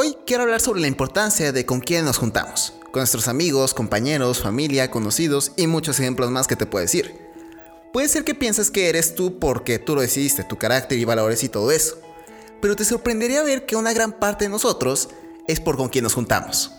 Hoy 0.00 0.16
quiero 0.24 0.44
hablar 0.44 0.60
sobre 0.60 0.80
la 0.80 0.86
importancia 0.86 1.50
de 1.50 1.66
con 1.66 1.80
quién 1.80 2.04
nos 2.04 2.18
juntamos, 2.18 2.72
con 2.92 3.00
nuestros 3.00 3.26
amigos, 3.26 3.74
compañeros, 3.74 4.38
familia, 4.38 4.92
conocidos 4.92 5.50
y 5.56 5.66
muchos 5.66 5.98
ejemplos 5.98 6.30
más 6.30 6.46
que 6.46 6.54
te 6.54 6.66
puedo 6.66 6.84
decir. 6.84 7.18
Puede 7.92 8.06
ser 8.06 8.22
que 8.22 8.36
pienses 8.36 8.70
que 8.70 8.88
eres 8.88 9.16
tú 9.16 9.40
porque 9.40 9.80
tú 9.80 9.96
lo 9.96 10.00
decidiste, 10.00 10.44
tu 10.44 10.56
carácter 10.56 11.00
y 11.00 11.04
valores 11.04 11.42
y 11.42 11.48
todo 11.48 11.72
eso, 11.72 11.98
pero 12.62 12.76
te 12.76 12.84
sorprendería 12.84 13.42
ver 13.42 13.66
que 13.66 13.74
una 13.74 13.92
gran 13.92 14.12
parte 14.12 14.44
de 14.44 14.50
nosotros 14.50 15.08
es 15.48 15.58
por 15.58 15.76
con 15.76 15.88
quién 15.88 16.04
nos 16.04 16.14
juntamos. 16.14 16.70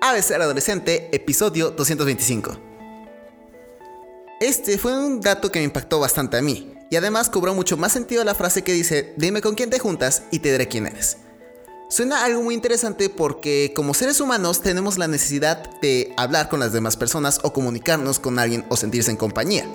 ABC 0.00 0.30
Adolescente, 0.30 1.14
episodio 1.14 1.70
225. 1.72 2.58
Este 4.40 4.78
fue 4.78 4.96
un 4.96 5.20
dato 5.20 5.52
que 5.52 5.58
me 5.58 5.66
impactó 5.66 6.00
bastante 6.00 6.38
a 6.38 6.40
mí, 6.40 6.72
y 6.88 6.96
además 6.96 7.28
cobró 7.28 7.52
mucho 7.52 7.76
más 7.76 7.92
sentido 7.92 8.24
la 8.24 8.34
frase 8.34 8.64
que 8.64 8.72
dice, 8.72 9.12
dime 9.18 9.42
con 9.42 9.54
quién 9.54 9.68
te 9.68 9.78
juntas 9.78 10.22
y 10.30 10.38
te 10.38 10.50
diré 10.52 10.66
quién 10.66 10.86
eres. 10.86 11.18
Suena 11.88 12.24
algo 12.24 12.42
muy 12.42 12.56
interesante 12.56 13.08
porque 13.08 13.72
como 13.74 13.94
seres 13.94 14.20
humanos 14.20 14.60
tenemos 14.60 14.98
la 14.98 15.06
necesidad 15.06 15.70
de 15.80 16.12
hablar 16.16 16.48
con 16.48 16.58
las 16.58 16.72
demás 16.72 16.96
personas 16.96 17.38
o 17.44 17.52
comunicarnos 17.52 18.18
con 18.18 18.40
alguien 18.40 18.66
o 18.68 18.76
sentirse 18.76 19.12
en 19.12 19.16
compañía. 19.16 19.66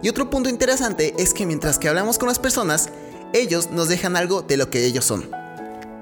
Y 0.00 0.08
otro 0.08 0.30
punto 0.30 0.48
interesante 0.48 1.12
es 1.18 1.34
que 1.34 1.46
mientras 1.46 1.80
que 1.80 1.88
hablamos 1.88 2.18
con 2.18 2.28
las 2.28 2.38
personas, 2.38 2.90
ellos 3.32 3.70
nos 3.72 3.88
dejan 3.88 4.14
algo 4.14 4.42
de 4.42 4.56
lo 4.56 4.70
que 4.70 4.84
ellos 4.84 5.04
son. 5.04 5.28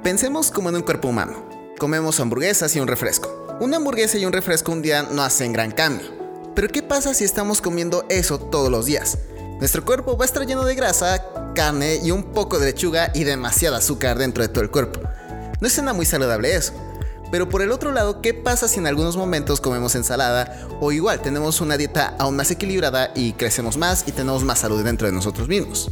Pensemos 0.02 0.50
como 0.50 0.68
en 0.68 0.76
un 0.76 0.82
cuerpo 0.82 1.08
humano. 1.08 1.48
Comemos 1.78 2.20
hamburguesas 2.20 2.76
y 2.76 2.80
un 2.80 2.86
refresco. 2.86 3.46
Una 3.58 3.78
hamburguesa 3.78 4.18
y 4.18 4.26
un 4.26 4.34
refresco 4.34 4.72
un 4.72 4.82
día 4.82 5.04
no 5.04 5.22
hacen 5.22 5.54
gran 5.54 5.70
cambio. 5.70 6.08
Pero 6.54 6.68
¿qué 6.68 6.82
pasa 6.82 7.14
si 7.14 7.24
estamos 7.24 7.62
comiendo 7.62 8.04
eso 8.10 8.38
todos 8.38 8.70
los 8.70 8.84
días? 8.84 9.16
Nuestro 9.60 9.82
cuerpo 9.82 10.18
va 10.18 10.24
a 10.24 10.26
estar 10.26 10.46
lleno 10.46 10.64
de 10.64 10.74
grasa, 10.74 11.24
carne 11.54 12.00
y 12.04 12.10
un 12.10 12.32
poco 12.34 12.58
de 12.58 12.66
lechuga 12.66 13.10
y 13.14 13.24
demasiado 13.24 13.76
azúcar 13.76 14.18
dentro 14.18 14.42
de 14.42 14.48
todo 14.48 14.62
el 14.62 14.70
cuerpo. 14.70 15.00
No 15.60 15.68
suena 15.68 15.92
muy 15.92 16.06
saludable 16.06 16.54
eso. 16.54 16.72
Pero 17.30 17.48
por 17.48 17.62
el 17.62 17.72
otro 17.72 17.92
lado, 17.92 18.22
¿qué 18.22 18.32
pasa 18.32 18.68
si 18.68 18.78
en 18.78 18.86
algunos 18.86 19.16
momentos 19.16 19.60
comemos 19.60 19.94
ensalada 19.94 20.56
o 20.80 20.92
igual 20.92 21.20
tenemos 21.20 21.60
una 21.60 21.76
dieta 21.76 22.14
aún 22.18 22.36
más 22.36 22.50
equilibrada 22.50 23.10
y 23.14 23.32
crecemos 23.32 23.76
más 23.76 24.04
y 24.06 24.12
tenemos 24.12 24.44
más 24.44 24.60
salud 24.60 24.82
dentro 24.82 25.06
de 25.06 25.12
nosotros 25.12 25.48
mismos? 25.48 25.90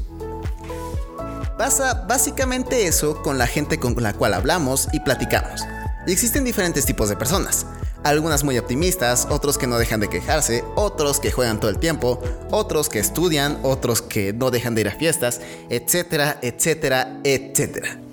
Pasa 1.59 2.05
básicamente 2.07 2.87
eso 2.87 3.23
con 3.23 3.39
la 3.39 3.47
gente 3.47 3.79
con 3.79 3.95
la 4.03 4.13
cual 4.13 4.35
hablamos 4.35 4.89
y 4.93 5.01
platicamos. 5.01 5.63
Y 6.07 6.13
existen 6.13 6.45
diferentes 6.45 6.87
tipos 6.87 7.09
de 7.09 7.17
personas. 7.17 7.67
Algunas 8.05 8.45
muy 8.45 8.57
optimistas, 8.59 9.27
otros 9.31 9.59
que 9.59 9.67
no 9.67 9.79
dejan 9.79 10.01
de 10.01 10.09
quejarse, 10.09 10.65
otros 10.77 11.19
que 11.19 11.33
juegan 11.33 11.59
todo 11.59 11.71
el 11.71 11.79
tiempo, 11.79 12.23
otros 12.51 12.89
que 12.89 13.01
estudian, 13.01 13.59
otros 13.63 14.01
que 14.01 14.33
no 14.33 14.51
dejan 14.51 14.75
de 14.75 14.83
ir 14.83 14.89
a 14.89 14.93
fiestas, 14.93 15.41
etcétera, 15.69 16.39
etcétera, 16.41 17.21
etcétera. 17.25 18.06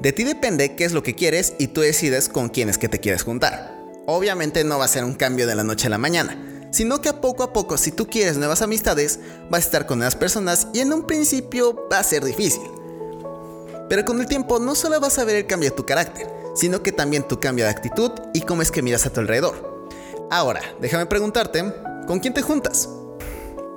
De 0.00 0.12
ti 0.12 0.22
depende 0.22 0.76
qué 0.76 0.84
es 0.84 0.92
lo 0.92 1.02
que 1.02 1.16
quieres 1.16 1.54
y 1.58 1.68
tú 1.68 1.80
decides 1.80 2.28
con 2.28 2.50
quiénes 2.50 2.78
que 2.78 2.88
te 2.88 3.00
quieres 3.00 3.24
juntar. 3.24 3.76
Obviamente 4.06 4.62
no 4.62 4.78
va 4.78 4.84
a 4.84 4.88
ser 4.88 5.02
un 5.02 5.14
cambio 5.14 5.46
de 5.48 5.56
la 5.56 5.64
noche 5.64 5.88
a 5.88 5.90
la 5.90 5.98
mañana, 5.98 6.68
sino 6.70 7.00
que 7.00 7.08
a 7.08 7.20
poco 7.20 7.42
a 7.42 7.52
poco 7.52 7.76
si 7.76 7.90
tú 7.90 8.06
quieres 8.06 8.38
nuevas 8.38 8.62
amistades, 8.62 9.18
vas 9.50 9.64
a 9.64 9.66
estar 9.66 9.86
con 9.86 9.98
nuevas 9.98 10.14
personas 10.14 10.68
y 10.72 10.80
en 10.80 10.92
un 10.92 11.04
principio 11.04 11.88
va 11.92 11.98
a 11.98 12.04
ser 12.04 12.24
difícil. 12.24 12.62
Pero 13.88 14.04
con 14.04 14.20
el 14.20 14.28
tiempo 14.28 14.60
no 14.60 14.76
solo 14.76 15.00
vas 15.00 15.18
a 15.18 15.24
ver 15.24 15.34
el 15.34 15.46
cambio 15.46 15.70
de 15.70 15.76
tu 15.76 15.84
carácter, 15.84 16.28
sino 16.54 16.80
que 16.80 16.92
también 16.92 17.26
tu 17.26 17.40
cambio 17.40 17.64
de 17.64 17.72
actitud 17.72 18.12
y 18.34 18.42
cómo 18.42 18.62
es 18.62 18.70
que 18.70 18.82
miras 18.82 19.04
a 19.04 19.10
tu 19.10 19.18
alrededor. 19.18 19.88
Ahora, 20.30 20.60
déjame 20.80 21.06
preguntarte, 21.06 21.74
¿con 22.06 22.20
quién 22.20 22.34
te 22.34 22.42
juntas? 22.42 22.88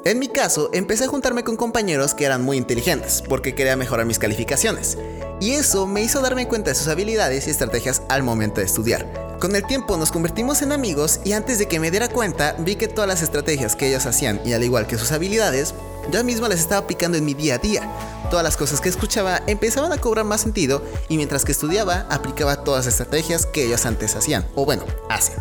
En 0.06 0.20
mi 0.20 0.28
caso, 0.28 0.70
empecé 0.74 1.06
a 1.06 1.08
juntarme 1.08 1.44
con 1.44 1.56
compañeros 1.56 2.14
que 2.14 2.26
eran 2.26 2.44
muy 2.44 2.58
inteligentes, 2.58 3.24
porque 3.28 3.56
quería 3.56 3.76
mejorar 3.76 4.06
mis 4.06 4.20
calificaciones 4.20 4.98
y 5.42 5.52
eso 5.52 5.88
me 5.88 6.02
hizo 6.02 6.22
darme 6.22 6.48
cuenta 6.48 6.70
de 6.70 6.76
sus 6.76 6.88
habilidades 6.88 7.48
y 7.48 7.50
estrategias 7.50 8.04
al 8.08 8.24
momento 8.24 8.62
de 8.62 8.68
estudiar. 8.68 9.38
Con 9.42 9.56
el 9.56 9.66
tiempo 9.66 9.98
nos 9.98 10.12
convertimos 10.12 10.62
en 10.62 10.72
amigos 10.72 11.20
y 11.26 11.34
antes 11.34 11.58
de 11.58 11.68
que 11.68 11.80
me 11.80 11.90
diera 11.90 12.08
cuenta 12.08 12.56
vi 12.60 12.76
que 12.76 12.88
todas 12.88 13.08
las 13.08 13.24
estrategias 13.24 13.76
que 13.76 13.88
ellos 13.88 14.06
hacían 14.06 14.40
y 14.46 14.54
al 14.54 14.64
igual 14.64 14.86
que 14.86 15.00
sus 15.00 15.12
habilidades, 15.12 15.74
yo 16.12 16.24
mismo 16.24 16.48
las 16.48 16.60
estaba 16.60 16.82
aplicando 16.82 17.18
en 17.18 17.26
mi 17.26 17.34
día 17.34 17.56
a 17.56 17.58
día. 17.58 17.92
Todas 18.30 18.44
las 18.44 18.56
cosas 18.56 18.82
que 18.82 18.90
escuchaba 18.90 19.42
empezaban 19.48 19.92
a 19.92 19.98
cobrar 19.98 20.26
más 20.26 20.42
sentido 20.42 20.84
y 21.10 21.18
mientras 21.18 21.44
que 21.44 21.52
estudiaba 21.52 22.06
aplicaba 22.12 22.64
todas 22.64 22.86
las 22.86 22.94
estrategias 22.94 23.48
que 23.48 23.66
ellos 23.66 23.86
antes 23.88 24.16
hacían, 24.16 24.46
o 24.56 24.64
bueno, 24.64 24.86
hacen. 25.10 25.36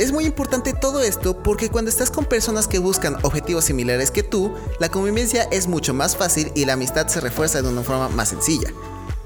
Es 0.00 0.12
muy 0.12 0.24
importante 0.24 0.72
todo 0.72 1.02
esto 1.02 1.42
porque 1.42 1.68
cuando 1.68 1.90
estás 1.90 2.10
con 2.10 2.24
personas 2.24 2.66
que 2.66 2.78
buscan 2.78 3.18
objetivos 3.22 3.66
similares 3.66 4.10
que 4.10 4.22
tú, 4.22 4.54
la 4.78 4.88
convivencia 4.88 5.42
es 5.52 5.68
mucho 5.68 5.92
más 5.92 6.16
fácil 6.16 6.50
y 6.54 6.64
la 6.64 6.72
amistad 6.72 7.08
se 7.08 7.20
refuerza 7.20 7.60
de 7.60 7.68
una 7.68 7.82
forma 7.82 8.08
más 8.08 8.30
sencilla. 8.30 8.70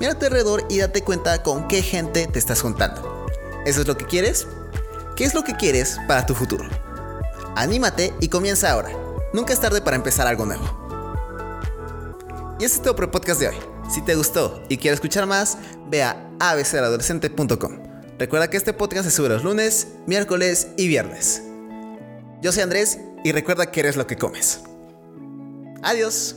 Mira 0.01 0.15
a 0.15 0.19
tu 0.19 0.27
alrededor 0.27 0.67
y 0.69 0.79
date 0.79 1.05
cuenta 1.05 1.45
con 1.45 1.69
qué 1.69 1.81
gente 1.81 2.27
te 2.27 2.41
estás 2.41 2.61
juntando. 2.61 3.25
¿Eso 3.65 3.83
es 3.83 3.87
lo 3.87 3.97
que 3.97 4.05
quieres? 4.05 4.49
¿Qué 5.15 5.23
es 5.23 5.33
lo 5.33 5.45
que 5.45 5.55
quieres 5.55 6.01
para 6.09 6.27
tu 6.27 6.35
futuro? 6.35 6.65
Anímate 7.55 8.13
y 8.19 8.27
comienza 8.27 8.73
ahora. 8.73 8.91
Nunca 9.33 9.53
es 9.53 9.61
tarde 9.61 9.81
para 9.81 9.95
empezar 9.95 10.27
algo 10.27 10.45
nuevo. 10.45 10.65
Y 12.59 12.65
ese 12.65 12.75
es 12.75 12.83
todo 12.83 12.97
por 12.97 13.05
el 13.05 13.11
podcast 13.13 13.39
de 13.39 13.51
hoy. 13.51 13.57
Si 13.95 14.03
te 14.03 14.17
gustó 14.17 14.61
y 14.69 14.79
quieres 14.79 14.97
escuchar 14.97 15.27
más, 15.27 15.57
ve 15.89 16.03
a 16.03 16.31
abcadolescente.com. 16.41 17.94
Recuerda 18.25 18.49
que 18.49 18.57
este 18.57 18.73
podcast 18.73 19.05
se 19.05 19.11
sube 19.11 19.29
los 19.29 19.45
lunes, 19.45 19.87
miércoles 20.07 20.69
y 20.79 20.89
viernes. 20.89 21.43
Yo 22.41 22.53
soy 22.53 22.63
Andrés 22.63 22.99
y 23.23 23.33
recuerda 23.33 23.71
que 23.71 23.81
eres 23.81 23.97
lo 23.97 24.07
que 24.07 24.17
comes. 24.17 24.63
Adiós. 25.83 26.35